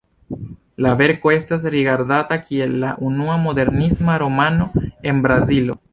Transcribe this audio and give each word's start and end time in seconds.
La 0.85 0.93
verko 1.01 1.33
estas 1.33 1.67
rigardata 1.75 2.39
kiel 2.47 2.73
la 2.85 2.95
unua 3.11 3.37
"modernisma" 3.45 4.19
romano 4.25 4.71
en 5.13 5.25
Brazilo. 5.29 5.83